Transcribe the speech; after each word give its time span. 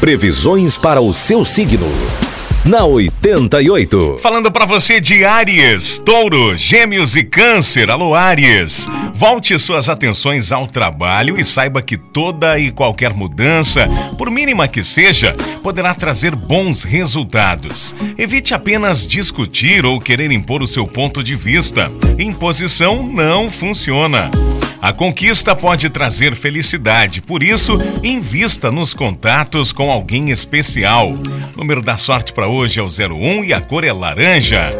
Previsões 0.00 0.78
para 0.78 0.98
o 0.98 1.12
seu 1.12 1.44
signo. 1.44 1.86
Na 2.64 2.86
88. 2.86 4.16
Falando 4.18 4.50
para 4.50 4.64
você 4.64 4.98
de 4.98 5.26
Áries, 5.26 5.98
Touro, 5.98 6.56
Gêmeos 6.56 7.16
e 7.16 7.22
Câncer. 7.22 7.90
Alô, 7.90 8.14
Áries. 8.14 8.88
Volte 9.12 9.58
suas 9.58 9.90
atenções 9.90 10.52
ao 10.52 10.66
trabalho 10.66 11.38
e 11.38 11.44
saiba 11.44 11.82
que 11.82 11.98
toda 11.98 12.58
e 12.58 12.70
qualquer 12.70 13.12
mudança, 13.12 13.86
por 14.16 14.30
mínima 14.30 14.66
que 14.66 14.82
seja, 14.82 15.36
poderá 15.62 15.92
trazer 15.92 16.34
bons 16.34 16.82
resultados. 16.82 17.94
Evite 18.16 18.54
apenas 18.54 19.06
discutir 19.06 19.84
ou 19.84 20.00
querer 20.00 20.30
impor 20.32 20.62
o 20.62 20.66
seu 20.66 20.86
ponto 20.86 21.22
de 21.22 21.34
vista. 21.34 21.92
Imposição 22.18 23.02
não 23.02 23.50
funciona. 23.50 24.30
A 24.82 24.94
conquista 24.94 25.54
pode 25.54 25.90
trazer 25.90 26.34
felicidade, 26.34 27.20
por 27.20 27.42
isso, 27.42 27.76
invista 28.02 28.70
nos 28.70 28.94
contatos 28.94 29.72
com 29.72 29.90
alguém 29.90 30.30
especial. 30.30 31.10
O 31.10 31.58
número 31.58 31.82
da 31.82 31.98
sorte 31.98 32.32
para 32.32 32.48
hoje 32.48 32.80
é 32.80 32.82
o 32.82 32.86
01 32.86 33.44
e 33.44 33.52
a 33.52 33.60
cor 33.60 33.84
é 33.84 33.92
laranja. 33.92 34.70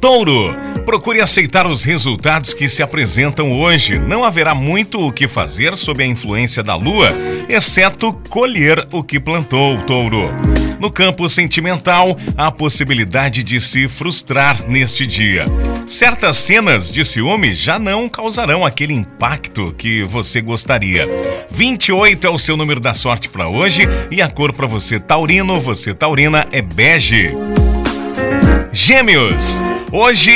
Touro, 0.00 0.52
procure 0.84 1.20
aceitar 1.20 1.64
os 1.64 1.84
resultados 1.84 2.52
que 2.52 2.68
se 2.68 2.82
apresentam 2.82 3.52
hoje. 3.52 4.00
Não 4.00 4.24
haverá 4.24 4.52
muito 4.52 5.00
o 5.00 5.12
que 5.12 5.28
fazer 5.28 5.76
sob 5.76 6.02
a 6.02 6.06
influência 6.06 6.60
da 6.60 6.74
lua, 6.74 7.12
exceto 7.48 8.12
colher 8.28 8.88
o 8.90 9.04
que 9.04 9.20
plantou, 9.20 9.80
Touro. 9.82 10.61
No 10.82 10.90
campo 10.90 11.28
sentimental, 11.28 12.16
há 12.36 12.48
a 12.48 12.50
possibilidade 12.50 13.44
de 13.44 13.60
se 13.60 13.88
frustrar 13.88 14.68
neste 14.68 15.06
dia. 15.06 15.44
Certas 15.86 16.36
cenas 16.38 16.90
de 16.90 17.04
ciúme 17.04 17.54
já 17.54 17.78
não 17.78 18.08
causarão 18.08 18.66
aquele 18.66 18.92
impacto 18.92 19.72
que 19.78 20.02
você 20.02 20.40
gostaria. 20.40 21.06
28 21.48 22.26
é 22.26 22.30
o 22.30 22.36
seu 22.36 22.56
número 22.56 22.80
da 22.80 22.94
sorte 22.94 23.28
para 23.28 23.46
hoje 23.46 23.82
e 24.10 24.20
a 24.20 24.28
cor 24.28 24.52
para 24.52 24.66
você 24.66 24.98
taurino, 24.98 25.60
você 25.60 25.94
taurina 25.94 26.48
é 26.50 26.60
bege. 26.60 27.30
Gêmeos, 28.74 29.60
hoje 29.92 30.32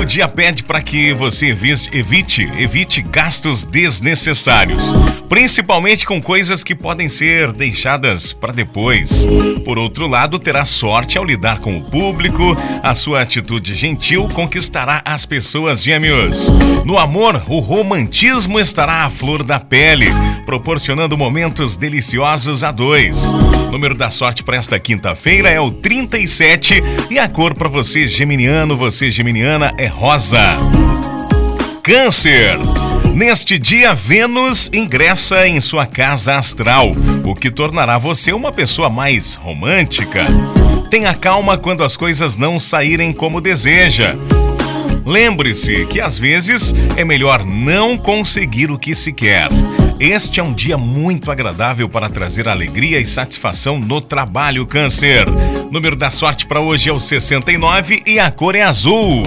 o 0.00 0.04
dia 0.04 0.26
pede 0.26 0.64
para 0.64 0.82
que 0.82 1.12
você 1.12 1.56
evite, 1.92 2.42
evite 2.58 3.00
gastos 3.00 3.62
desnecessários, 3.62 4.92
principalmente 5.28 6.04
com 6.04 6.20
coisas 6.20 6.64
que 6.64 6.74
podem 6.74 7.06
ser 7.06 7.52
deixadas 7.52 8.32
para 8.32 8.52
depois. 8.52 9.24
Por 9.64 9.78
outro 9.78 10.08
lado, 10.08 10.36
terá 10.36 10.64
sorte 10.64 11.16
ao 11.16 11.24
lidar 11.24 11.60
com 11.60 11.78
o 11.78 11.84
público, 11.84 12.56
a 12.82 12.92
sua 12.92 13.22
atitude 13.22 13.72
gentil 13.72 14.28
conquistará 14.30 15.00
as 15.04 15.24
pessoas 15.24 15.80
gêmeos. 15.80 16.48
No 16.84 16.98
amor, 16.98 17.40
o 17.46 17.60
romantismo 17.60 18.58
estará 18.58 19.04
à 19.04 19.10
flor 19.10 19.44
da 19.44 19.60
pele, 19.60 20.06
proporcionando 20.44 21.16
momentos 21.16 21.76
deliciosos 21.76 22.64
a 22.64 22.72
dois. 22.72 23.30
O 23.68 23.70
número 23.70 23.94
da 23.94 24.10
sorte 24.10 24.42
para 24.42 24.56
esta 24.56 24.76
quinta-feira 24.80 25.48
é 25.48 25.60
o 25.60 25.70
37 25.70 26.82
e 27.10 27.18
a 27.18 27.28
cor 27.28 27.54
para 27.54 27.68
você 27.68 27.75
geminiano, 27.82 28.76
você 28.76 29.10
geminiana 29.10 29.72
é 29.76 29.86
rosa. 29.86 30.56
Câncer. 31.82 32.58
Neste 33.14 33.58
dia, 33.58 33.94
Vênus 33.94 34.70
ingressa 34.72 35.46
em 35.46 35.60
sua 35.60 35.86
casa 35.86 36.36
astral, 36.36 36.92
o 37.24 37.34
que 37.34 37.50
tornará 37.50 37.98
você 37.98 38.32
uma 38.32 38.52
pessoa 38.52 38.90
mais 38.90 39.34
romântica. 39.34 40.24
Tenha 40.90 41.14
calma 41.14 41.56
quando 41.56 41.82
as 41.82 41.96
coisas 41.96 42.36
não 42.36 42.60
saírem 42.60 43.12
como 43.12 43.40
deseja. 43.40 44.16
Lembre-se 45.04 45.86
que 45.86 46.00
às 46.00 46.18
vezes 46.18 46.74
é 46.96 47.04
melhor 47.04 47.44
não 47.44 47.96
conseguir 47.96 48.70
o 48.70 48.78
que 48.78 48.94
se 48.94 49.12
quer. 49.12 49.48
Este 49.98 50.40
é 50.40 50.42
um 50.42 50.52
dia 50.52 50.76
muito 50.76 51.32
agradável 51.32 51.88
para 51.88 52.10
trazer 52.10 52.48
alegria 52.48 53.00
e 53.00 53.06
satisfação 53.06 53.78
no 53.78 53.98
trabalho, 53.98 54.66
Câncer. 54.66 55.24
Número 55.72 55.96
da 55.96 56.10
sorte 56.10 56.44
para 56.44 56.60
hoje 56.60 56.90
é 56.90 56.92
o 56.92 57.00
69 57.00 58.02
e 58.06 58.18
a 58.18 58.30
cor 58.30 58.54
é 58.54 58.62
azul. 58.62 59.22